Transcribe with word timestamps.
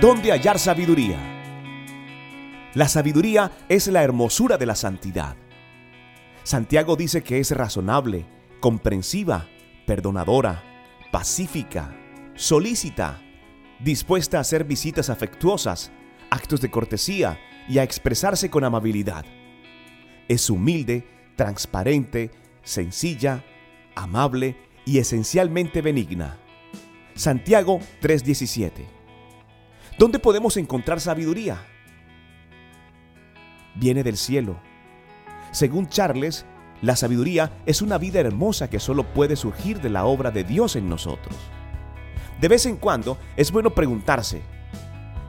¿Dónde 0.00 0.30
hallar 0.30 0.60
sabiduría? 0.60 1.18
La 2.74 2.86
sabiduría 2.86 3.50
es 3.68 3.88
la 3.88 4.04
hermosura 4.04 4.56
de 4.56 4.64
la 4.64 4.76
santidad. 4.76 5.34
Santiago 6.44 6.94
dice 6.94 7.24
que 7.24 7.40
es 7.40 7.50
razonable, 7.50 8.24
comprensiva, 8.60 9.48
perdonadora, 9.88 10.62
pacífica, 11.10 11.96
solícita, 12.36 13.20
dispuesta 13.80 14.38
a 14.38 14.42
hacer 14.42 14.62
visitas 14.62 15.10
afectuosas, 15.10 15.90
actos 16.30 16.60
de 16.60 16.70
cortesía 16.70 17.40
y 17.68 17.78
a 17.78 17.82
expresarse 17.82 18.50
con 18.50 18.62
amabilidad. 18.62 19.24
Es 20.28 20.48
humilde, 20.48 21.08
transparente, 21.34 22.30
sencilla, 22.62 23.44
amable 23.96 24.54
y 24.86 24.98
esencialmente 24.98 25.82
benigna. 25.82 26.38
Santiago 27.16 27.80
3:17. 28.00 28.97
¿Dónde 29.98 30.20
podemos 30.20 30.56
encontrar 30.56 31.00
sabiduría? 31.00 31.58
Viene 33.74 34.04
del 34.04 34.16
cielo. 34.16 34.60
Según 35.50 35.88
Charles, 35.88 36.46
la 36.82 36.94
sabiduría 36.94 37.50
es 37.66 37.82
una 37.82 37.98
vida 37.98 38.20
hermosa 38.20 38.70
que 38.70 38.78
solo 38.78 39.12
puede 39.12 39.34
surgir 39.34 39.80
de 39.80 39.90
la 39.90 40.04
obra 40.04 40.30
de 40.30 40.44
Dios 40.44 40.76
en 40.76 40.88
nosotros. 40.88 41.34
De 42.40 42.46
vez 42.46 42.64
en 42.66 42.76
cuando 42.76 43.18
es 43.36 43.50
bueno 43.50 43.70
preguntarse, 43.70 44.40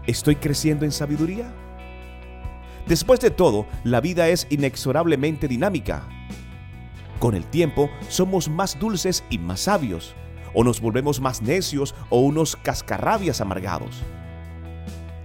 ¿estoy 0.06 0.36
creciendo 0.36 0.86
en 0.86 0.92
sabiduría? 0.92 1.52
Después 2.86 3.20
de 3.22 3.32
todo, 3.32 3.66
la 3.84 4.02
vida 4.02 4.28
es 4.28 4.46
inexorablemente 4.52 5.48
dinámica. 5.48 6.08
Con 7.18 7.34
el 7.34 7.46
tiempo 7.46 7.90
somos 8.08 8.48
más 8.48 8.78
dulces 8.78 9.24
y 9.32 9.40
más 9.40 9.62
sabios, 9.62 10.14
o 10.54 10.64
nos 10.64 10.80
volvemos 10.80 11.20
más 11.20 11.42
necios 11.42 11.96
o 12.12 12.20
unos 12.20 12.56
cascarrabias 12.56 13.42
amargados. 13.42 14.04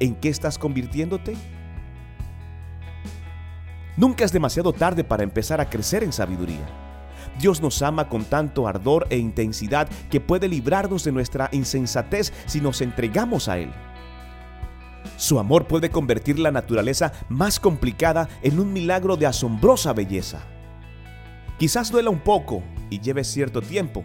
¿En 0.01 0.15
qué 0.15 0.29
estás 0.29 0.59
convirtiéndote? 0.59 1.37
Nunca 3.97 4.25
es 4.25 4.33
demasiado 4.33 4.73
tarde 4.73 5.05
para 5.05 5.23
empezar 5.23 5.61
a 5.61 5.71
crecer 5.71 6.03
en 6.03 6.13
sabiduría. 6.13 6.67
Dios 7.39 7.61
nos 7.61 7.81
ama 7.83 8.09
con 8.09 8.25
tanto 8.25 8.67
ardor 8.67 9.07
e 9.11 9.19
intensidad 9.19 9.89
que 10.11 10.21
puede 10.21 10.49
librarnos 10.49 11.05
de 11.05 11.13
nuestra 11.13 11.49
insensatez 11.53 12.33
si 12.47 12.61
nos 12.61 12.81
entregamos 12.81 13.49
a 13.49 13.59
Él. 13.59 13.73
Su 15.17 15.39
amor 15.39 15.67
puede 15.67 15.91
convertir 15.91 16.39
la 16.39 16.51
naturaleza 16.51 17.13
más 17.29 17.61
complicada 17.61 18.29
en 18.43 18.59
un 18.59 18.73
milagro 18.73 19.17
de 19.17 19.27
asombrosa 19.27 19.93
belleza. 19.93 20.41
Quizás 21.59 21.91
duela 21.91 22.11
un 22.11 22.21
poco 22.21 22.63
y 22.91 23.01
lleve 23.01 23.23
cierto 23.23 23.63
tiempo, 23.63 24.03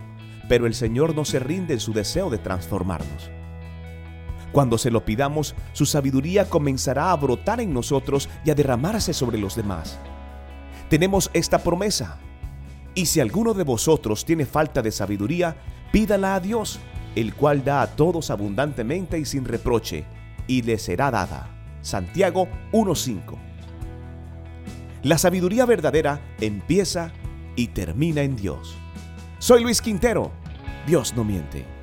pero 0.48 0.68
el 0.68 0.76
Señor 0.76 1.16
no 1.16 1.26
se 1.26 1.40
rinde 1.40 1.74
en 1.74 1.80
su 1.80 1.94
deseo 1.94 2.30
de 2.30 2.38
transformarnos. 2.38 3.32
Cuando 4.52 4.78
se 4.78 4.92
lo 4.92 5.06
pidamos, 5.06 5.56
su 5.74 5.86
sabiduría 5.86 6.50
comenzará 6.50 7.12
a 7.12 7.16
brotar 7.16 7.62
en 7.62 7.74
nosotros 7.74 8.30
y 8.44 8.50
a 8.50 8.56
derramarse 8.56 9.14
sobre 9.14 9.38
los 9.38 9.56
demás. 9.56 10.00
Tenemos 10.90 11.30
esta 11.34 11.60
promesa. 11.60 12.18
Y 12.96 13.06
si 13.06 13.20
alguno 13.20 13.54
de 13.54 13.64
vosotros 13.64 14.26
tiene 14.26 14.46
falta 14.46 14.82
de 14.82 14.92
sabiduría, 14.92 15.56
pídala 15.92 16.36
a 16.36 16.40
Dios, 16.40 16.80
el 17.16 17.36
cual 17.36 17.64
da 17.64 17.82
a 17.82 17.88
todos 17.88 18.32
abundantemente 18.32 19.20
y 19.20 19.26
sin 19.26 19.46
reproche, 19.46 20.06
y 20.48 20.64
le 20.64 20.80
será 20.80 21.12
dada. 21.12 21.48
Santiago 21.82 22.48
1.5. 22.72 23.38
La 25.04 25.18
sabiduría 25.18 25.66
verdadera 25.66 26.20
empieza 26.42 27.12
y 27.56 27.68
termina 27.68 28.22
en 28.22 28.36
Dios. 28.36 28.76
Soy 29.38 29.64
Luis 29.64 29.82
Quintero. 29.82 30.32
Dios 30.88 31.14
no 31.16 31.24
miente. 31.24 31.79